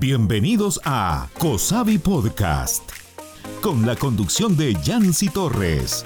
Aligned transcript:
Bienvenidos 0.00 0.80
a 0.84 1.28
COSAVI 1.40 1.98
Podcast, 1.98 2.88
con 3.60 3.84
la 3.84 3.96
conducción 3.96 4.56
de 4.56 4.74
Yancy 4.84 5.28
Torres. 5.28 6.04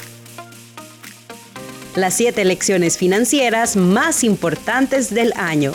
Las 1.95 2.15
siete 2.15 2.47
lecciones 2.47 2.97
financieras 2.97 3.77
más 3.77 4.25
importantes 4.25 5.13
del 5.15 5.35
año. 5.37 5.73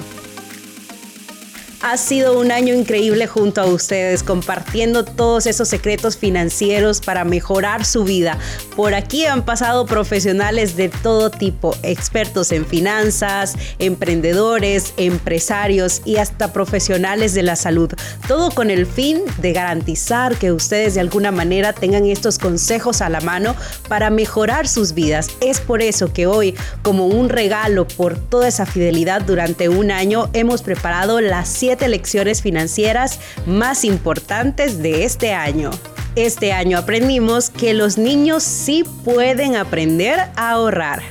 Ha 1.89 1.95
sido 1.95 2.37
un 2.37 2.51
año 2.51 2.73
increíble 2.73 3.27
junto 3.27 3.61
a 3.61 3.65
ustedes, 3.65 4.21
compartiendo 4.21 5.05
todos 5.05 5.45
esos 5.45 5.69
secretos 5.69 6.17
financieros 6.17 6.99
para 6.99 7.23
mejorar 7.23 7.85
su 7.85 8.03
vida. 8.03 8.37
Por 8.75 8.93
aquí 8.93 9.25
han 9.25 9.45
pasado 9.45 9.85
profesionales 9.85 10.75
de 10.75 10.89
todo 10.89 11.31
tipo, 11.31 11.73
expertos 11.83 12.51
en 12.51 12.65
finanzas, 12.65 13.55
emprendedores, 13.79 14.93
empresarios 14.97 16.01
y 16.03 16.17
hasta 16.17 16.51
profesionales 16.51 17.33
de 17.33 17.43
la 17.43 17.55
salud. 17.55 17.89
Todo 18.27 18.51
con 18.51 18.69
el 18.69 18.85
fin 18.85 19.21
de 19.37 19.53
garantizar 19.53 20.35
que 20.35 20.51
ustedes 20.51 20.95
de 20.95 20.99
alguna 20.99 21.31
manera 21.31 21.71
tengan 21.71 22.05
estos 22.05 22.37
consejos 22.37 23.01
a 23.01 23.07
la 23.07 23.21
mano 23.21 23.55
para 23.87 24.09
mejorar 24.09 24.67
sus 24.67 24.93
vidas. 24.93 25.29
Es 25.39 25.61
por 25.61 25.81
eso 25.81 26.11
que 26.11 26.27
hoy, 26.27 26.53
como 26.81 27.07
un 27.07 27.29
regalo 27.29 27.87
por 27.87 28.17
toda 28.17 28.49
esa 28.49 28.65
fidelidad 28.65 29.21
durante 29.21 29.69
un 29.69 29.89
año, 29.89 30.29
hemos 30.33 30.63
preparado 30.63 31.21
las 31.21 31.47
lecciones 31.85 32.41
financieras 32.41 33.19
más 33.45 33.83
importantes 33.83 34.81
de 34.81 35.03
este 35.03 35.33
año. 35.33 35.71
Este 36.15 36.51
año 36.51 36.79
aprendimos 36.79 37.51
que 37.51 37.73
los 37.73 37.97
niños 37.97 38.41
sí 38.43 38.83
pueden 39.05 39.55
aprender 39.55 40.19
a 40.35 40.51
ahorrar. 40.51 41.03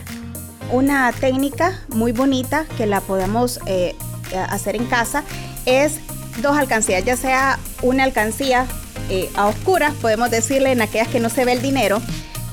Una 0.73 1.13
técnica 1.13 1.81
muy 1.89 2.11
bonita 2.11 2.67
que 2.77 2.87
la 2.87 3.01
podemos 3.01 3.61
eh, 3.67 3.95
hacer 4.49 4.75
en 4.75 4.87
casa 4.87 5.23
es 5.65 6.01
dos 6.43 6.57
alcancías, 6.57 7.05
ya 7.05 7.17
sea 7.17 7.59
una 7.83 8.05
alcancía 8.05 8.67
eh, 9.09 9.31
a 9.37 9.47
oscuras, 9.47 9.95
podemos 9.95 10.31
decirle 10.31 10.73
en 10.73 10.83
aquellas 10.83 11.07
que 11.09 11.21
no 11.21 11.31
se 11.31 11.45
ve 11.45 11.53
el 11.53 11.63
dinero, 11.63 12.03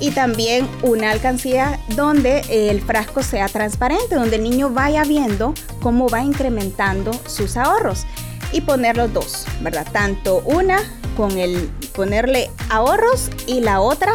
y 0.03 0.11
también 0.11 0.67
una 0.81 1.11
alcancía 1.11 1.79
donde 1.95 2.41
el 2.49 2.81
frasco 2.81 3.23
sea 3.23 3.47
transparente, 3.47 4.15
donde 4.15 4.35
el 4.35 4.43
niño 4.43 4.69
vaya 4.69 5.05
viendo 5.05 5.53
cómo 5.81 6.09
va 6.09 6.21
incrementando 6.21 7.13
sus 7.25 7.55
ahorros 7.55 8.05
y 8.51 8.59
poner 8.59 8.97
los 8.97 9.13
dos, 9.13 9.45
¿verdad? 9.61 9.87
Tanto 9.93 10.39
una 10.39 10.79
con 11.15 11.37
el 11.37 11.69
ponerle 11.95 12.51
ahorros 12.69 13.29
y 13.47 13.61
la 13.61 13.79
otra 13.79 14.11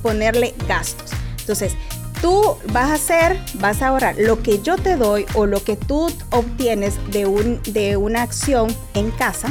ponerle 0.00 0.54
gastos. 0.68 1.10
Entonces, 1.40 1.72
tú 2.20 2.56
vas 2.72 2.90
a 2.90 2.94
hacer, 2.94 3.36
vas 3.54 3.82
a 3.82 3.88
ahorrar 3.88 4.14
lo 4.18 4.44
que 4.44 4.62
yo 4.62 4.76
te 4.76 4.94
doy 4.94 5.26
o 5.34 5.46
lo 5.46 5.64
que 5.64 5.74
tú 5.74 6.08
obtienes 6.30 6.94
de, 7.10 7.26
un, 7.26 7.60
de 7.64 7.96
una 7.96 8.22
acción 8.22 8.72
en 8.94 9.10
casa, 9.10 9.48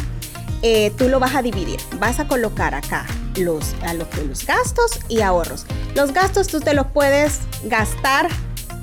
eh, 0.62 0.94
tú 0.98 1.10
lo 1.10 1.20
vas 1.20 1.36
a 1.36 1.42
dividir. 1.42 1.82
Vas 2.00 2.22
a 2.22 2.30
colocar 2.30 2.76
acá 2.76 3.06
los, 3.36 3.74
a 3.84 3.94
lo 3.94 4.10
que 4.10 4.24
los 4.24 4.46
gastos 4.46 5.00
y 5.08 5.22
ahorros. 5.22 5.66
Los 5.96 6.14
gastos 6.14 6.48
tú 6.48 6.60
te 6.60 6.74
los 6.74 6.88
puedes 6.88 7.40
gastar 7.66 8.28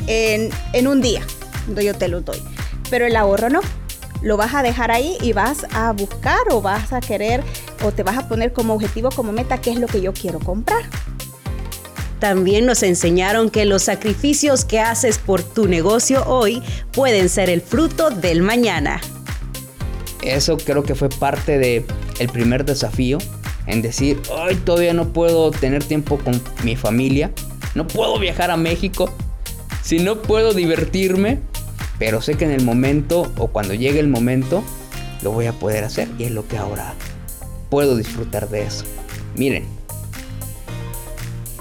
en, 0.06 0.50
en 0.72 0.86
un 0.86 1.00
día, 1.00 1.22
yo 1.76 1.94
te 1.94 2.08
los 2.08 2.24
doy. 2.24 2.42
Pero 2.90 3.06
el 3.06 3.16
ahorro 3.16 3.50
no. 3.50 3.60
Lo 4.20 4.36
vas 4.36 4.54
a 4.54 4.62
dejar 4.62 4.90
ahí 4.90 5.16
y 5.20 5.32
vas 5.32 5.64
a 5.72 5.92
buscar 5.92 6.40
o 6.50 6.60
vas 6.60 6.92
a 6.92 7.00
querer 7.00 7.44
o 7.84 7.92
te 7.92 8.02
vas 8.02 8.18
a 8.18 8.28
poner 8.28 8.52
como 8.52 8.74
objetivo, 8.74 9.10
como 9.10 9.30
meta, 9.30 9.60
qué 9.60 9.70
es 9.70 9.78
lo 9.78 9.86
que 9.86 10.00
yo 10.00 10.12
quiero 10.12 10.40
comprar. 10.40 10.82
También 12.18 12.66
nos 12.66 12.82
enseñaron 12.82 13.48
que 13.48 13.64
los 13.64 13.84
sacrificios 13.84 14.64
que 14.64 14.80
haces 14.80 15.18
por 15.18 15.42
tu 15.42 15.68
negocio 15.68 16.24
hoy 16.26 16.62
pueden 16.92 17.28
ser 17.28 17.48
el 17.48 17.60
fruto 17.60 18.10
del 18.10 18.42
mañana. 18.42 19.00
Eso 20.22 20.56
creo 20.56 20.82
que 20.82 20.96
fue 20.96 21.08
parte 21.08 21.58
de 21.58 21.86
el 22.18 22.28
primer 22.28 22.64
desafío 22.64 23.18
en 23.68 23.82
decir, 23.82 24.20
hoy 24.30 24.56
todavía 24.56 24.94
no 24.94 25.12
puedo 25.12 25.50
tener 25.50 25.84
tiempo 25.84 26.18
con 26.18 26.40
mi 26.64 26.74
familia, 26.74 27.30
no 27.74 27.86
puedo 27.86 28.18
viajar 28.18 28.50
a 28.50 28.56
México, 28.56 29.14
si 29.82 29.98
no 29.98 30.22
puedo 30.22 30.54
divertirme, 30.54 31.38
pero 31.98 32.20
sé 32.22 32.36
que 32.36 32.44
en 32.44 32.50
el 32.50 32.64
momento 32.64 33.30
o 33.36 33.48
cuando 33.48 33.74
llegue 33.74 34.00
el 34.00 34.08
momento 34.08 34.64
lo 35.22 35.32
voy 35.32 35.46
a 35.46 35.52
poder 35.52 35.84
hacer 35.84 36.08
y 36.18 36.24
es 36.24 36.30
lo 36.30 36.46
que 36.48 36.56
ahora 36.56 36.94
puedo 37.70 37.96
disfrutar 37.96 38.48
de 38.48 38.62
eso. 38.62 38.84
Miren, 39.36 39.64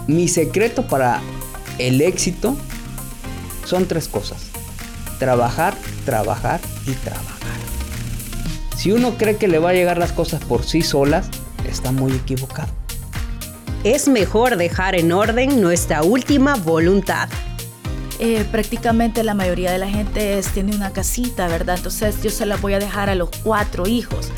mi 0.08 0.28
secreto 0.28 0.88
para 0.88 1.22
el 1.78 2.02
éxito 2.02 2.56
son 3.66 3.86
tres 3.86 4.08
cosas. 4.08 4.48
Trabajar, 5.20 5.76
trabajar 6.06 6.62
y 6.86 6.92
trabajar. 6.92 7.38
Si 8.78 8.92
uno 8.92 9.18
cree 9.18 9.38
que 9.38 9.48
le 9.48 9.60
va 9.60 9.72
a 9.72 9.74
llegar 9.74 9.98
las 9.98 10.12
cosas 10.12 10.44
por 10.44 10.64
sí 10.64 10.82
solas, 10.82 11.30
está 11.66 11.92
muy 11.92 12.14
equivocado. 12.14 12.70
Es 13.84 14.08
mejor 14.08 14.58
dejar 14.58 14.96
en 14.96 15.12
orden 15.12 15.62
nuestra 15.62 16.04
última 16.04 16.56
voluntad. 16.56 17.30
Eh, 18.20 18.46
prácticamente 18.52 19.24
la 19.24 19.36
mayoría 19.36 19.72
de 19.72 19.78
la 19.78 19.88
gente 19.88 20.42
tiene 20.54 20.76
una 20.76 20.92
casita, 20.92 21.48
¿verdad? 21.48 21.78
Entonces 21.78 22.22
yo 22.24 22.32
se 22.32 22.48
la 22.48 22.58
voy 22.58 22.74
a 22.74 22.80
dejar 22.80 23.10
a 23.10 23.16
los 23.16 23.30
cuatro 23.44 23.88
hijos. 23.88 24.32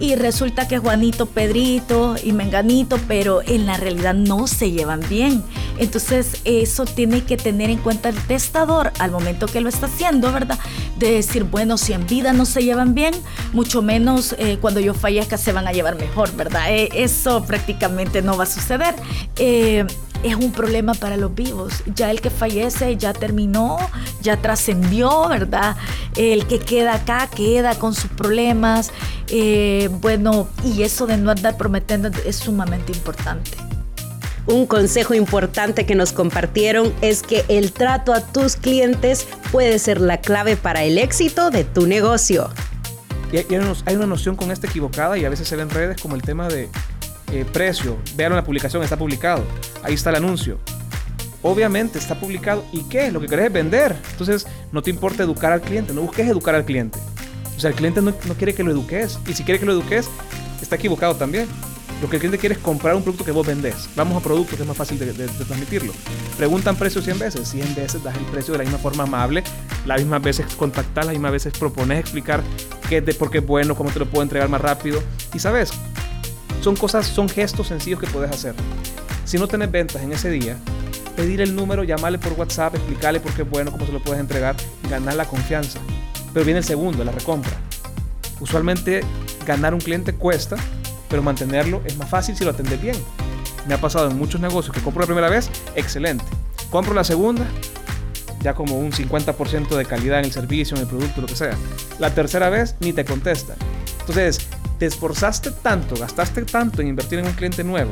Y 0.00 0.14
resulta 0.14 0.68
que 0.68 0.78
Juanito, 0.78 1.26
Pedrito 1.26 2.16
y 2.22 2.32
Menganito, 2.32 2.98
pero 3.06 3.42
en 3.42 3.66
la 3.66 3.76
realidad 3.76 4.14
no 4.14 4.46
se 4.46 4.70
llevan 4.70 5.00
bien. 5.08 5.42
Entonces 5.78 6.40
eso 6.44 6.84
tiene 6.86 7.24
que 7.24 7.36
tener 7.36 7.68
en 7.68 7.78
cuenta 7.78 8.08
el 8.08 8.16
testador 8.26 8.92
al 8.98 9.10
momento 9.10 9.46
que 9.46 9.60
lo 9.60 9.68
está 9.68 9.86
haciendo, 9.86 10.32
¿verdad? 10.32 10.58
De 10.98 11.12
decir, 11.12 11.44
bueno, 11.44 11.76
si 11.76 11.92
en 11.92 12.06
vida 12.06 12.32
no 12.32 12.46
se 12.46 12.62
llevan 12.62 12.94
bien, 12.94 13.14
mucho 13.52 13.82
menos 13.82 14.34
eh, 14.38 14.58
cuando 14.60 14.80
yo 14.80 14.94
fallezca 14.94 15.36
se 15.36 15.52
van 15.52 15.68
a 15.68 15.72
llevar 15.72 15.96
mejor, 15.96 16.34
¿verdad? 16.36 16.72
Eh, 16.72 16.88
eso 16.94 17.44
prácticamente 17.44 18.22
no 18.22 18.36
va 18.36 18.44
a 18.44 18.46
suceder 18.46 18.94
es 20.22 20.34
un 20.34 20.52
problema 20.52 20.94
para 20.94 21.16
los 21.16 21.34
vivos. 21.34 21.82
Ya 21.94 22.10
el 22.10 22.20
que 22.20 22.30
fallece 22.30 22.96
ya 22.96 23.12
terminó, 23.12 23.78
ya 24.22 24.36
trascendió, 24.40 25.28
¿verdad? 25.28 25.76
El 26.16 26.46
que 26.46 26.58
queda 26.58 26.94
acá 26.94 27.28
queda 27.28 27.78
con 27.78 27.94
sus 27.94 28.10
problemas. 28.10 28.90
Eh, 29.28 29.88
bueno, 30.00 30.48
y 30.64 30.82
eso 30.82 31.06
de 31.06 31.16
no 31.16 31.30
andar 31.30 31.56
prometiendo 31.56 32.10
es 32.24 32.36
sumamente 32.36 32.92
importante. 32.92 33.65
Un 34.46 34.66
consejo 34.66 35.14
importante 35.14 35.86
que 35.86 35.96
nos 35.96 36.12
compartieron 36.12 36.92
es 37.00 37.22
que 37.22 37.44
el 37.48 37.72
trato 37.72 38.12
a 38.12 38.20
tus 38.20 38.56
clientes 38.56 39.26
puede 39.50 39.78
ser 39.78 40.00
la 40.00 40.20
clave 40.20 40.56
para 40.56 40.84
el 40.84 40.98
éxito 40.98 41.50
de 41.50 41.64
tu 41.64 41.86
negocio. 41.86 42.50
Y 43.32 43.38
hay 43.38 43.96
una 43.96 44.06
noción 44.06 44.36
con 44.36 44.52
esta 44.52 44.68
equivocada 44.68 45.18
y 45.18 45.24
a 45.24 45.28
veces 45.28 45.48
se 45.48 45.56
ve 45.56 45.62
en 45.62 45.70
redes 45.70 46.00
como 46.00 46.14
el 46.14 46.22
tema 46.22 46.46
de 46.46 46.68
eh, 47.32 47.44
precio, 47.52 47.96
vean 48.14 48.36
la 48.36 48.44
publicación, 48.44 48.84
está 48.84 48.96
publicado, 48.96 49.42
ahí 49.82 49.94
está 49.94 50.10
el 50.10 50.16
anuncio. 50.16 50.58
Obviamente 51.42 51.98
está 51.98 52.18
publicado. 52.18 52.64
¿Y 52.72 52.84
qué? 52.84 53.10
Lo 53.10 53.20
que 53.20 53.26
querés 53.26 53.46
es 53.46 53.52
vender. 53.52 53.96
Entonces 54.12 54.46
no 54.72 54.82
te 54.82 54.90
importa 54.90 55.22
educar 55.22 55.52
al 55.52 55.60
cliente, 55.60 55.92
no 55.92 56.02
busques 56.02 56.26
educar 56.28 56.54
al 56.54 56.64
cliente. 56.64 56.98
O 57.56 57.60
sea, 57.60 57.70
el 57.70 57.76
cliente 57.76 58.00
no, 58.02 58.12
quiere 58.36 58.54
que 58.54 58.62
lo 58.62 58.70
eduques. 58.70 59.18
Y 59.26 59.32
si 59.32 59.44
quiere 59.44 59.58
que 59.58 59.66
lo 59.66 59.72
eduques, 59.72 60.08
está 60.60 60.76
equivocado 60.76 61.14
también. 61.16 61.46
Lo 62.02 62.10
que 62.10 62.16
el 62.16 62.20
cliente 62.20 62.38
quiere 62.38 62.54
es 62.54 62.60
comprar 62.60 62.94
un 62.94 63.02
producto 63.02 63.24
que 63.24 63.30
vos 63.30 63.46
vendés. 63.46 63.88
Vamos 63.96 64.16
a 64.16 64.20
productos 64.20 64.56
que 64.56 64.62
es 64.62 64.68
más 64.68 64.76
fácil 64.76 64.98
de, 64.98 65.12
transmitirlo. 65.12 65.92
Preguntan 66.36 66.76
precio 66.76 67.00
100 67.00 67.18
veces. 67.18 67.48
100 67.48 67.74
veces 67.74 68.02
das 68.02 68.16
el 68.16 68.24
precio 68.24 68.52
de 68.52 68.58
la 68.58 68.64
misma 68.64 68.78
forma 68.78 69.04
amable. 69.04 69.42
Las 69.86 69.98
mismas 70.00 70.22
veces 70.22 70.46
contactar, 70.56 71.06
las 71.06 71.14
mismas 71.14 71.32
veces 71.32 71.54
propones 71.58 72.00
explicar 72.00 72.42
qué 72.88 73.00
de 73.00 73.14
por 73.14 73.30
qué 73.30 73.38
es 73.38 73.46
bueno, 73.46 73.74
cómo 73.74 73.90
te 73.90 73.98
lo 73.98 74.06
puedo 74.06 74.22
entregar 74.22 74.48
más 74.48 74.60
rápido. 74.60 75.02
Y 75.32 75.38
sabes, 75.38 75.70
son 76.60 76.76
cosas, 76.76 77.06
son 77.06 77.28
gestos 77.28 77.68
sencillos 77.68 77.98
que 77.98 78.06
puedes 78.08 78.30
hacer. 78.30 78.54
Si 79.24 79.38
no 79.38 79.48
tienes 79.48 79.70
ventas 79.70 80.02
en 80.02 80.12
ese 80.12 80.30
día, 80.30 80.58
pedir 81.16 81.40
el 81.40 81.56
número, 81.56 81.82
llamarle 81.82 82.18
por 82.18 82.34
WhatsApp, 82.34 82.74
explicarle 82.74 83.20
por 83.20 83.32
qué 83.32 83.42
es 83.42 83.50
bueno, 83.50 83.72
cómo 83.72 83.86
se 83.86 83.92
lo 83.92 84.02
puedes 84.02 84.20
entregar, 84.20 84.54
ganar 84.90 85.14
la 85.14 85.24
confianza. 85.24 85.80
Pero 86.34 86.44
viene 86.44 86.58
el 86.58 86.64
segundo, 86.64 87.04
la 87.04 87.12
recompra. 87.12 87.52
Usualmente 88.38 89.02
ganar 89.46 89.72
un 89.72 89.80
cliente 89.80 90.12
cuesta, 90.12 90.56
pero 91.08 91.22
mantenerlo 91.22 91.82
es 91.84 91.96
más 91.96 92.08
fácil 92.08 92.36
si 92.36 92.44
lo 92.44 92.50
atendes 92.50 92.80
bien. 92.80 92.96
Me 93.66 93.74
ha 93.74 93.80
pasado 93.80 94.10
en 94.10 94.18
muchos 94.18 94.40
negocios 94.40 94.74
que 94.74 94.82
compro 94.82 95.00
la 95.00 95.06
primera 95.06 95.28
vez, 95.28 95.50
excelente. 95.74 96.24
Compro 96.70 96.94
la 96.94 97.04
segunda, 97.04 97.44
ya 98.42 98.54
como 98.54 98.78
un 98.78 98.92
50% 98.92 99.76
de 99.76 99.84
calidad 99.84 100.20
en 100.20 100.26
el 100.26 100.32
servicio, 100.32 100.76
en 100.76 100.82
el 100.82 100.88
producto, 100.88 101.20
lo 101.20 101.26
que 101.26 101.36
sea. 101.36 101.56
La 101.98 102.14
tercera 102.14 102.48
vez 102.48 102.76
ni 102.80 102.92
te 102.92 103.04
contesta. 103.04 103.54
Entonces, 104.00 104.38
te 104.78 104.86
esforzaste 104.86 105.50
tanto, 105.50 105.96
gastaste 105.96 106.42
tanto 106.42 106.82
en 106.82 106.88
invertir 106.88 107.18
en 107.18 107.26
un 107.26 107.32
cliente 107.32 107.64
nuevo, 107.64 107.90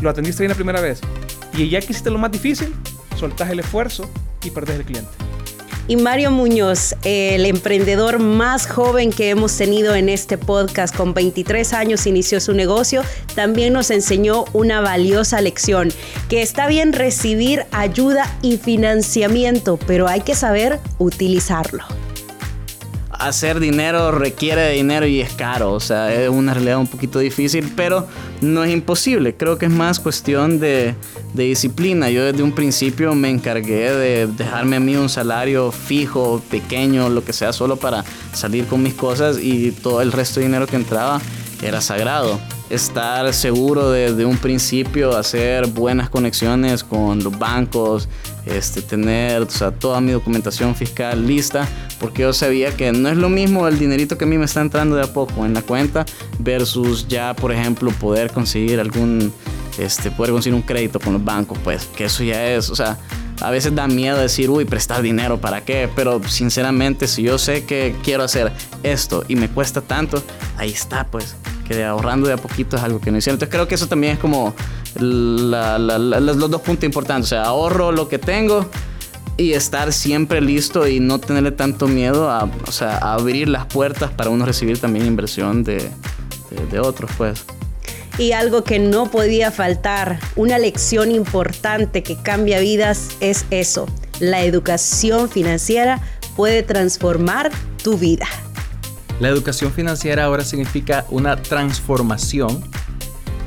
lo 0.00 0.10
atendiste 0.10 0.42
bien 0.42 0.50
la 0.50 0.56
primera 0.56 0.80
vez 0.80 1.00
y 1.54 1.68
ya 1.68 1.80
que 1.80 1.92
hiciste 1.92 2.10
lo 2.10 2.18
más 2.18 2.32
difícil, 2.32 2.74
soltás 3.16 3.50
el 3.50 3.60
esfuerzo 3.60 4.08
y 4.42 4.50
perdés 4.50 4.76
el 4.76 4.84
cliente. 4.84 5.10
Y 5.88 5.96
Mario 5.96 6.30
Muñoz, 6.30 6.94
el 7.04 7.44
emprendedor 7.44 8.20
más 8.20 8.66
joven 8.66 9.10
que 9.10 9.30
hemos 9.30 9.56
tenido 9.56 9.94
en 9.94 10.08
este 10.08 10.38
podcast, 10.38 10.96
con 10.96 11.12
23 11.12 11.72
años 11.72 12.06
inició 12.06 12.40
su 12.40 12.52
negocio, 12.54 13.02
también 13.34 13.72
nos 13.72 13.90
enseñó 13.90 14.44
una 14.52 14.80
valiosa 14.80 15.40
lección, 15.40 15.92
que 16.28 16.40
está 16.40 16.68
bien 16.68 16.92
recibir 16.92 17.64
ayuda 17.72 18.32
y 18.42 18.58
financiamiento, 18.58 19.78
pero 19.86 20.06
hay 20.06 20.20
que 20.20 20.36
saber 20.36 20.78
utilizarlo 20.98 21.84
hacer 23.26 23.60
dinero 23.60 24.10
requiere 24.12 24.70
dinero 24.70 25.06
y 25.06 25.20
es 25.20 25.32
caro, 25.32 25.72
o 25.72 25.80
sea, 25.80 26.12
es 26.12 26.28
una 26.28 26.54
realidad 26.54 26.78
un 26.78 26.86
poquito 26.86 27.18
difícil, 27.18 27.72
pero 27.76 28.06
no 28.40 28.64
es 28.64 28.72
imposible. 28.72 29.34
Creo 29.36 29.58
que 29.58 29.66
es 29.66 29.72
más 29.72 30.00
cuestión 30.00 30.58
de, 30.58 30.94
de 31.32 31.44
disciplina. 31.44 32.10
Yo 32.10 32.24
desde 32.24 32.42
un 32.42 32.52
principio 32.52 33.14
me 33.14 33.30
encargué 33.30 33.92
de 33.92 34.26
dejarme 34.26 34.76
a 34.76 34.80
mí 34.80 34.96
un 34.96 35.08
salario 35.08 35.72
fijo, 35.72 36.42
pequeño, 36.50 37.08
lo 37.08 37.24
que 37.24 37.32
sea, 37.32 37.52
solo 37.52 37.76
para 37.76 38.04
salir 38.32 38.66
con 38.66 38.82
mis 38.82 38.94
cosas 38.94 39.38
y 39.38 39.70
todo 39.70 40.02
el 40.02 40.12
resto 40.12 40.40
de 40.40 40.46
dinero 40.46 40.66
que 40.66 40.76
entraba 40.76 41.20
era 41.62 41.80
sagrado 41.80 42.40
estar 42.72 43.34
seguro 43.34 43.90
desde 43.90 44.24
un 44.24 44.38
principio, 44.38 45.14
hacer 45.14 45.66
buenas 45.66 46.08
conexiones 46.08 46.82
con 46.82 47.22
los 47.22 47.38
bancos, 47.38 48.08
este, 48.46 48.80
tener 48.80 49.46
toda 49.78 50.00
mi 50.00 50.12
documentación 50.12 50.74
fiscal 50.74 51.26
lista, 51.26 51.68
porque 52.02 52.22
yo 52.22 52.32
sabía 52.32 52.76
que 52.76 52.90
no 52.92 53.08
es 53.08 53.16
lo 53.16 53.28
mismo 53.28 53.68
el 53.68 53.78
dinerito 53.78 54.18
que 54.18 54.24
a 54.24 54.26
mí 54.26 54.36
me 54.36 54.44
está 54.44 54.60
entrando 54.60 54.96
de 54.96 55.02
a 55.02 55.12
poco 55.12 55.46
en 55.46 55.54
la 55.54 55.62
cuenta 55.62 56.04
versus 56.40 57.06
ya, 57.06 57.32
por 57.32 57.52
ejemplo, 57.52 57.92
poder 57.92 58.32
conseguir 58.32 58.80
algún, 58.80 59.32
este, 59.78 60.10
poder 60.10 60.32
conseguir 60.32 60.56
un 60.56 60.62
crédito 60.62 60.98
con 60.98 61.12
los 61.12 61.24
bancos, 61.24 61.56
pues 61.62 61.86
que 61.96 62.06
eso 62.06 62.24
ya 62.24 62.44
es, 62.48 62.70
o 62.70 62.76
sea, 62.76 62.98
a 63.40 63.50
veces 63.50 63.74
da 63.74 63.86
miedo 63.86 64.18
decir, 64.18 64.50
uy, 64.50 64.64
prestar 64.64 65.00
dinero, 65.00 65.40
¿para 65.40 65.64
qué? 65.64 65.88
Pero 65.94 66.20
sinceramente, 66.28 67.06
si 67.06 67.22
yo 67.22 67.38
sé 67.38 67.64
que 67.64 67.94
quiero 68.02 68.24
hacer 68.24 68.52
esto 68.82 69.24
y 69.28 69.36
me 69.36 69.48
cuesta 69.48 69.80
tanto, 69.80 70.22
ahí 70.56 70.70
está, 70.70 71.06
pues 71.06 71.36
que 71.68 71.84
ahorrando 71.84 72.26
de 72.26 72.34
a 72.34 72.36
poquito 72.36 72.76
es 72.76 72.82
algo 72.82 73.00
que 73.00 73.12
no 73.12 73.18
hicieron. 73.18 73.36
Entonces 73.36 73.52
creo 73.52 73.68
que 73.68 73.76
eso 73.76 73.86
también 73.86 74.14
es 74.14 74.18
como 74.18 74.54
los 74.98 76.50
dos 76.50 76.60
puntos 76.62 76.84
importantes. 76.84 77.26
O 77.26 77.28
sea, 77.28 77.44
ahorro 77.44 77.92
lo 77.92 78.08
que 78.08 78.18
tengo 78.18 78.68
y 79.36 79.52
estar 79.52 79.92
siempre 79.92 80.40
listo 80.40 80.86
y 80.86 81.00
no 81.00 81.18
tenerle 81.18 81.52
tanto 81.52 81.88
miedo 81.88 82.30
a, 82.30 82.50
o 82.66 82.72
sea, 82.72 82.98
abrir 82.98 83.48
las 83.48 83.66
puertas 83.66 84.10
para 84.10 84.30
uno 84.30 84.44
recibir 84.44 84.78
también 84.78 85.06
inversión 85.06 85.64
de, 85.64 85.90
de 86.70 86.80
otros, 86.80 87.10
pues. 87.16 87.44
Y 88.18 88.32
algo 88.32 88.62
que 88.62 88.78
no 88.78 89.10
podía 89.10 89.50
faltar, 89.50 90.20
una 90.36 90.58
lección 90.58 91.10
importante 91.10 92.02
que 92.02 92.16
cambia 92.16 92.60
vidas 92.60 93.16
es 93.20 93.46
eso. 93.50 93.86
La 94.20 94.42
educación 94.42 95.30
financiera 95.30 96.00
puede 96.36 96.62
transformar 96.62 97.50
tu 97.82 97.96
vida. 97.96 98.26
La 99.18 99.28
educación 99.28 99.72
financiera 99.72 100.24
ahora 100.24 100.44
significa 100.44 101.06
una 101.08 101.36
transformación 101.36 102.62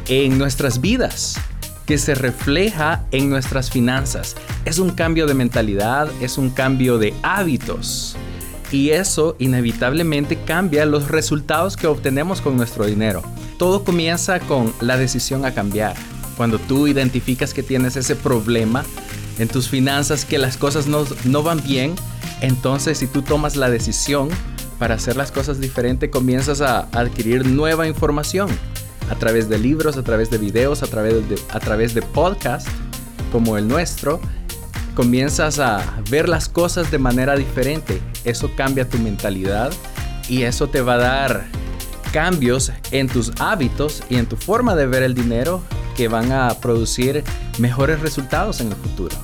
en 0.07 0.37
nuestras 0.37 0.81
vidas 0.81 1.35
que 1.85 1.97
se 1.97 2.15
refleja 2.15 3.03
en 3.11 3.29
nuestras 3.29 3.69
finanzas. 3.69 4.35
Es 4.65 4.79
un 4.79 4.91
cambio 4.91 5.27
de 5.27 5.33
mentalidad, 5.33 6.09
es 6.21 6.37
un 6.37 6.49
cambio 6.49 6.97
de 6.97 7.13
hábitos. 7.21 8.15
Y 8.71 8.89
eso 8.89 9.35
inevitablemente 9.39 10.37
cambia 10.43 10.85
los 10.85 11.07
resultados 11.09 11.77
que 11.77 11.87
obtenemos 11.87 12.41
con 12.41 12.57
nuestro 12.57 12.85
dinero. 12.85 13.23
Todo 13.57 13.83
comienza 13.83 14.39
con 14.39 14.73
la 14.81 14.97
decisión 14.97 15.45
a 15.45 15.53
cambiar. 15.53 15.95
Cuando 16.35 16.59
tú 16.59 16.87
identificas 16.87 17.53
que 17.53 17.63
tienes 17.63 17.95
ese 17.95 18.15
problema 18.15 18.83
en 19.37 19.47
tus 19.47 19.69
finanzas, 19.69 20.25
que 20.25 20.39
las 20.39 20.57
cosas 20.57 20.87
no, 20.87 21.05
no 21.23 21.43
van 21.43 21.63
bien, 21.63 21.95
entonces 22.41 22.97
si 22.97 23.07
tú 23.07 23.21
tomas 23.21 23.55
la 23.55 23.69
decisión 23.69 24.29
para 24.79 24.95
hacer 24.95 25.15
las 25.15 25.31
cosas 25.31 25.61
diferente, 25.61 26.09
comienzas 26.09 26.59
a 26.59 26.79
adquirir 26.91 27.45
nueva 27.45 27.87
información 27.87 28.49
a 29.09 29.15
través 29.15 29.49
de 29.49 29.57
libros, 29.57 29.97
a 29.97 30.03
través 30.03 30.29
de 30.29 30.37
videos, 30.37 30.83
a 30.83 30.87
través 30.87 31.27
de, 31.29 31.39
a 31.49 31.59
través 31.59 31.93
de 31.93 32.01
podcasts 32.01 32.69
como 33.31 33.57
el 33.57 33.67
nuestro. 33.67 34.19
Comienzas 34.95 35.59
a 35.59 35.81
ver 36.09 36.29
las 36.29 36.47
cosas 36.47 36.89
de 36.91 36.97
manera 36.97 37.35
diferente. 37.35 38.01
Eso 38.23 38.51
cambia 38.55 38.87
tu 38.87 38.97
mentalidad 38.97 39.71
y 40.29 40.43
eso 40.43 40.67
te 40.67 40.81
va 40.81 40.93
a 40.93 40.97
dar 40.97 41.45
cambios 42.13 42.71
en 42.91 43.09
tus 43.09 43.33
hábitos 43.39 44.01
y 44.09 44.15
en 44.15 44.25
tu 44.25 44.37
forma 44.37 44.75
de 44.75 44.87
ver 44.87 45.03
el 45.03 45.13
dinero 45.13 45.61
que 45.97 46.07
van 46.07 46.31
a 46.31 46.53
producir 46.61 47.23
mejores 47.57 47.99
resultados 47.99 48.61
en 48.61 48.67
el 48.67 48.75
futuro. 48.75 49.15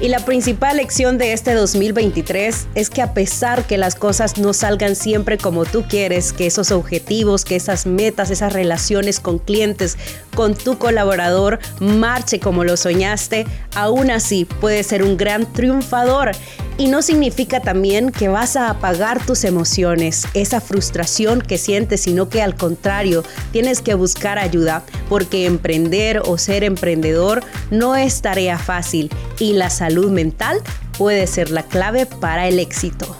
Y 0.00 0.08
la 0.08 0.20
principal 0.20 0.76
lección 0.76 1.18
de 1.18 1.32
este 1.32 1.54
2023 1.54 2.68
es 2.76 2.88
que 2.88 3.02
a 3.02 3.14
pesar 3.14 3.66
que 3.66 3.76
las 3.76 3.96
cosas 3.96 4.38
no 4.38 4.52
salgan 4.52 4.94
siempre 4.94 5.38
como 5.38 5.64
tú 5.64 5.86
quieres, 5.88 6.32
que 6.32 6.46
esos 6.46 6.70
objetivos, 6.70 7.44
que 7.44 7.56
esas 7.56 7.84
metas, 7.84 8.30
esas 8.30 8.52
relaciones 8.52 9.18
con 9.18 9.40
clientes, 9.40 9.98
con 10.36 10.54
tu 10.54 10.78
colaborador 10.78 11.58
marche 11.80 12.38
como 12.38 12.62
lo 12.62 12.76
soñaste, 12.76 13.44
aún 13.74 14.12
así 14.12 14.44
puedes 14.44 14.86
ser 14.86 15.02
un 15.02 15.16
gran 15.16 15.52
triunfador. 15.52 16.30
Y 16.78 16.86
no 16.86 17.02
significa 17.02 17.60
también 17.60 18.10
que 18.10 18.28
vas 18.28 18.54
a 18.54 18.70
apagar 18.70 19.26
tus 19.26 19.42
emociones, 19.42 20.28
esa 20.32 20.60
frustración 20.60 21.40
que 21.40 21.58
sientes, 21.58 22.02
sino 22.02 22.28
que 22.28 22.40
al 22.40 22.54
contrario, 22.54 23.24
tienes 23.50 23.82
que 23.82 23.94
buscar 23.94 24.38
ayuda, 24.38 24.84
porque 25.08 25.46
emprender 25.46 26.22
o 26.24 26.38
ser 26.38 26.62
emprendedor 26.62 27.42
no 27.72 27.96
es 27.96 28.22
tarea 28.22 28.58
fácil 28.58 29.10
y 29.40 29.54
la 29.54 29.70
salud 29.70 30.12
mental 30.12 30.60
puede 30.96 31.26
ser 31.26 31.50
la 31.50 31.64
clave 31.64 32.06
para 32.06 32.46
el 32.46 32.60
éxito. 32.60 33.16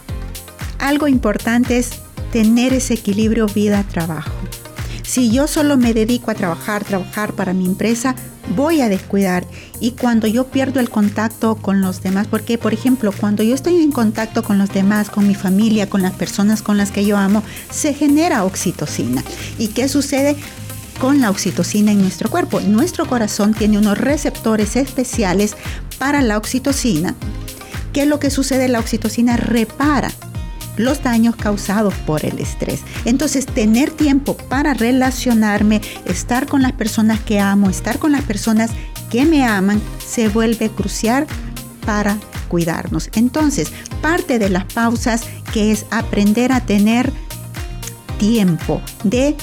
Algo 0.78 1.08
importante 1.08 1.78
es 1.78 1.90
tener 2.32 2.72
ese 2.72 2.94
equilibrio 2.94 3.46
vida-trabajo. 3.46 4.47
Si 5.08 5.30
yo 5.30 5.46
solo 5.46 5.78
me 5.78 5.94
dedico 5.94 6.30
a 6.30 6.34
trabajar, 6.34 6.84
trabajar 6.84 7.32
para 7.32 7.54
mi 7.54 7.64
empresa, 7.64 8.14
voy 8.54 8.82
a 8.82 8.90
descuidar. 8.90 9.46
Y 9.80 9.92
cuando 9.92 10.26
yo 10.26 10.48
pierdo 10.48 10.80
el 10.80 10.90
contacto 10.90 11.56
con 11.56 11.80
los 11.80 12.02
demás, 12.02 12.26
porque 12.26 12.58
por 12.58 12.74
ejemplo, 12.74 13.10
cuando 13.18 13.42
yo 13.42 13.54
estoy 13.54 13.76
en 13.76 13.90
contacto 13.90 14.42
con 14.42 14.58
los 14.58 14.68
demás, 14.68 15.08
con 15.08 15.26
mi 15.26 15.34
familia, 15.34 15.88
con 15.88 16.02
las 16.02 16.12
personas 16.12 16.60
con 16.60 16.76
las 16.76 16.90
que 16.90 17.06
yo 17.06 17.16
amo, 17.16 17.42
se 17.70 17.94
genera 17.94 18.44
oxitocina. 18.44 19.24
¿Y 19.58 19.68
qué 19.68 19.88
sucede? 19.88 20.36
con 21.00 21.20
la 21.20 21.30
oxitocina 21.30 21.92
en 21.92 22.00
nuestro 22.00 22.28
cuerpo. 22.28 22.58
Nuestro 22.60 23.06
corazón 23.06 23.54
tiene 23.54 23.78
unos 23.78 23.98
receptores 23.98 24.74
especiales 24.74 25.56
para 25.96 26.22
la 26.22 26.36
oxitocina. 26.36 27.14
¿Qué 27.92 28.02
es 28.02 28.08
lo 28.08 28.18
que 28.18 28.30
sucede? 28.30 28.66
La 28.66 28.80
oxitocina 28.80 29.36
repara 29.36 30.10
los 30.78 31.02
daños 31.02 31.36
causados 31.36 31.92
por 32.06 32.24
el 32.24 32.38
estrés. 32.38 32.80
Entonces, 33.04 33.46
tener 33.46 33.90
tiempo 33.90 34.36
para 34.36 34.74
relacionarme, 34.74 35.82
estar 36.06 36.46
con 36.46 36.62
las 36.62 36.72
personas 36.72 37.20
que 37.20 37.40
amo, 37.40 37.68
estar 37.68 37.98
con 37.98 38.12
las 38.12 38.22
personas 38.22 38.70
que 39.10 39.26
me 39.26 39.44
aman, 39.44 39.80
se 40.06 40.28
vuelve 40.28 40.70
crucial 40.70 41.26
para 41.84 42.18
cuidarnos. 42.48 43.10
Entonces, 43.14 43.72
parte 44.02 44.38
de 44.38 44.50
las 44.50 44.64
pausas 44.64 45.22
que 45.52 45.72
es 45.72 45.86
aprender 45.90 46.52
a 46.52 46.60
tener 46.60 47.12
tiempo 48.18 48.82
de 49.04 49.36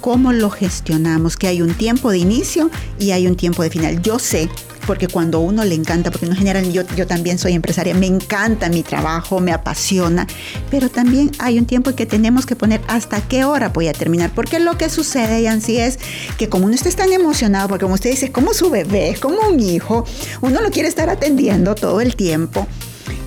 cómo 0.00 0.32
lo 0.32 0.50
gestionamos, 0.50 1.36
que 1.36 1.46
hay 1.48 1.62
un 1.62 1.74
tiempo 1.74 2.10
de 2.10 2.18
inicio 2.18 2.70
y 2.98 3.12
hay 3.12 3.26
un 3.26 3.36
tiempo 3.36 3.62
de 3.62 3.70
final. 3.70 4.02
Yo 4.02 4.18
sé 4.18 4.48
porque 4.86 5.08
cuando 5.08 5.40
uno 5.40 5.64
le 5.64 5.74
encanta, 5.74 6.10
porque 6.10 6.26
en 6.26 6.36
general 6.36 6.72
yo, 6.72 6.82
yo 6.96 7.06
también 7.06 7.38
soy 7.38 7.52
empresaria, 7.52 7.94
me 7.94 8.06
encanta 8.06 8.68
mi 8.68 8.82
trabajo, 8.82 9.40
me 9.40 9.52
apasiona, 9.52 10.26
pero 10.70 10.88
también 10.88 11.30
hay 11.38 11.58
un 11.58 11.66
tiempo 11.66 11.94
que 11.94 12.06
tenemos 12.06 12.46
que 12.46 12.56
poner 12.56 12.80
hasta 12.88 13.20
qué 13.20 13.44
hora 13.44 13.68
voy 13.68 13.88
a 13.88 13.92
terminar, 13.92 14.30
porque 14.34 14.58
lo 14.58 14.78
que 14.78 14.88
sucede, 14.88 15.42
y 15.42 15.46
así 15.46 15.78
es 15.78 15.98
que 16.38 16.48
como 16.48 16.66
uno 16.66 16.74
está 16.74 16.90
tan 16.90 17.12
emocionado, 17.12 17.68
porque 17.68 17.82
como 17.82 17.94
usted 17.94 18.10
dice, 18.10 18.26
es 18.26 18.30
como 18.30 18.54
su 18.54 18.70
bebé, 18.70 19.10
es 19.10 19.20
como 19.20 19.38
un 19.48 19.60
hijo, 19.60 20.04
uno 20.40 20.60
lo 20.60 20.70
quiere 20.70 20.88
estar 20.88 21.08
atendiendo 21.08 21.74
todo 21.74 22.00
el 22.00 22.16
tiempo. 22.16 22.66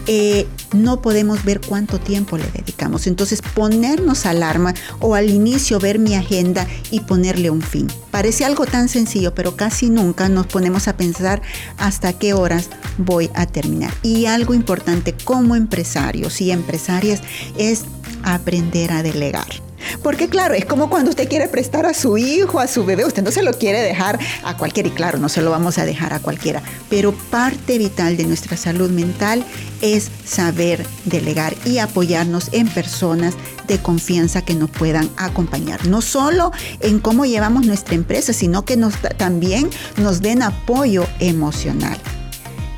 Eh, 0.07 0.47
no 0.73 1.01
podemos 1.01 1.43
ver 1.43 1.61
cuánto 1.61 1.99
tiempo 1.99 2.37
le 2.37 2.49
dedicamos. 2.51 3.07
Entonces 3.07 3.41
ponernos 3.41 4.25
alarma 4.25 4.73
o 4.99 5.15
al 5.15 5.29
inicio 5.29 5.79
ver 5.79 5.99
mi 5.99 6.15
agenda 6.15 6.67
y 6.91 7.01
ponerle 7.01 7.49
un 7.49 7.61
fin. 7.61 7.87
Parece 8.11 8.45
algo 8.45 8.65
tan 8.65 8.89
sencillo, 8.89 9.35
pero 9.35 9.55
casi 9.55 9.89
nunca 9.89 10.29
nos 10.29 10.47
ponemos 10.47 10.87
a 10.87 10.97
pensar 10.97 11.41
hasta 11.77 12.13
qué 12.13 12.33
horas 12.33 12.69
voy 12.97 13.29
a 13.33 13.45
terminar. 13.45 13.93
Y 14.01 14.25
algo 14.25 14.53
importante 14.53 15.13
como 15.13 15.55
empresarios 15.55 16.41
y 16.41 16.51
empresarias 16.51 17.21
es 17.57 17.83
aprender 18.23 18.91
a 18.91 19.03
delegar. 19.03 19.66
Porque 20.03 20.29
claro, 20.29 20.53
es 20.53 20.65
como 20.65 20.89
cuando 20.89 21.09
usted 21.09 21.27
quiere 21.27 21.47
prestar 21.47 21.85
a 21.85 21.93
su 21.93 22.17
hijo, 22.17 22.59
a 22.59 22.67
su 22.67 22.85
bebé, 22.85 23.05
usted 23.05 23.23
no 23.23 23.31
se 23.31 23.43
lo 23.43 23.53
quiere 23.53 23.81
dejar 23.81 24.19
a 24.43 24.57
cualquiera. 24.57 24.89
Y 24.89 24.91
claro, 24.91 25.17
no 25.17 25.29
se 25.29 25.41
lo 25.41 25.51
vamos 25.51 25.77
a 25.77 25.85
dejar 25.85 26.13
a 26.13 26.19
cualquiera, 26.19 26.61
pero 26.89 27.13
parte 27.13 27.77
vital 27.77 28.17
de 28.17 28.25
nuestra 28.25 28.57
salud 28.57 28.89
mental 28.89 29.43
es 29.81 30.09
saber 30.25 30.85
delegar 31.05 31.55
y 31.65 31.77
apoyarnos 31.79 32.49
en 32.51 32.67
personas 32.67 33.35
de 33.67 33.79
confianza 33.79 34.41
que 34.41 34.55
nos 34.55 34.69
puedan 34.69 35.09
acompañar, 35.17 35.85
no 35.87 36.01
solo 36.01 36.51
en 36.79 36.99
cómo 36.99 37.25
llevamos 37.25 37.65
nuestra 37.65 37.95
empresa, 37.95 38.33
sino 38.33 38.65
que 38.65 38.77
nos, 38.77 38.95
también 39.17 39.69
nos 39.97 40.21
den 40.21 40.41
apoyo 40.41 41.05
emocional. 41.19 41.97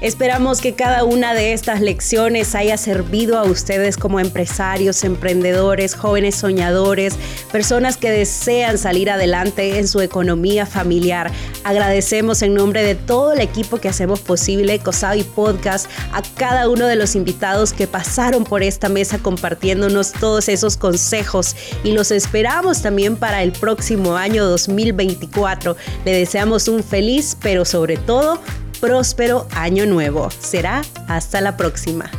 Esperamos 0.02 0.62
que 0.62 0.76
cada 0.76 1.04
una 1.04 1.34
de 1.34 1.52
estas 1.52 1.82
lecciones 1.82 2.56
haya 2.56 2.78
servido 2.78 3.38
a 3.38 3.44
ustedes 3.44 3.98
como 3.98 4.22
empresarios, 4.22 5.04
emprendedores, 5.04 5.94
jóvenes 5.94 6.36
soñadores, 6.36 7.16
personas 7.52 7.98
que 7.98 8.10
desean 8.10 8.78
salir 8.78 9.10
adelante 9.10 9.78
en 9.78 9.90
su 9.90 10.00
economía 10.00 10.66
familiar. 10.66 11.30
Agradecemos 11.66 12.42
en 12.44 12.54
nombre 12.54 12.82
de 12.82 12.96
todo 12.96 13.34
el 13.34 13.42
equipo 13.42 13.80
que 13.80 13.90
hacemos 13.90 14.22
posible 14.22 14.80
COSAVI 14.80 15.24
Podcast 15.24 15.92
a 16.14 16.22
cada 16.38 16.70
uno 16.70 16.86
de 16.86 16.96
los 16.96 17.16
invitados 17.18 17.74
que 17.74 17.86
pasaron 17.86 18.46
por 18.46 18.64
esta 18.64 18.88
mesa 18.88 19.20
compartiéndonos 19.20 20.14
todos 20.14 20.48
esos 20.48 20.78
consejos 20.78 21.58
y 21.84 21.92
los 21.92 22.12
esperamos 22.12 22.82
también 22.82 23.18
para 23.18 23.44
el 23.44 23.52
próximo 23.52 24.16
año 24.16 24.46
2024. 24.46 25.76
Le 26.06 26.14
deseamos 26.14 26.70
un 26.70 26.86
feliz, 26.86 27.36
pero 27.42 27.66
sobre 27.66 27.98
todo 27.98 28.40
próspero 28.80 29.48
año 29.52 29.86
nuevo. 29.86 30.30
Será 30.40 30.82
hasta 31.08 31.42
la 31.42 31.58
próxima. 31.58 32.10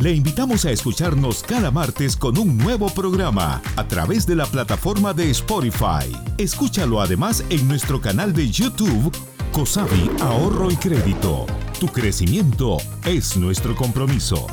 Le 0.00 0.12
invitamos 0.12 0.64
a 0.64 0.72
escucharnos 0.72 1.44
cada 1.44 1.70
martes 1.70 2.16
con 2.16 2.36
un 2.36 2.58
nuevo 2.58 2.88
programa 2.88 3.62
a 3.76 3.86
través 3.86 4.26
de 4.26 4.34
la 4.34 4.46
plataforma 4.46 5.14
de 5.14 5.30
Spotify. 5.30 6.10
Escúchalo 6.38 7.00
además 7.00 7.44
en 7.50 7.68
nuestro 7.68 8.00
canal 8.00 8.32
de 8.32 8.50
YouTube, 8.50 9.16
Cosavi 9.52 10.10
Ahorro 10.20 10.72
y 10.72 10.76
Crédito. 10.76 11.46
Tu 11.78 11.86
crecimiento 11.86 12.78
es 13.04 13.36
nuestro 13.36 13.76
compromiso. 13.76 14.48